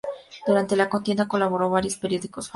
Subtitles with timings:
[0.47, 2.49] Durante la contienda colaboró con varios periódicos falangistas.